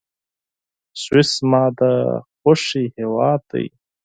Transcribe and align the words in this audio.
سویس 1.01 1.29
زما 1.39 1.63
د 1.79 1.81
خوښي 2.39 2.85
هېواد 2.97 3.41
دی. 3.51 3.65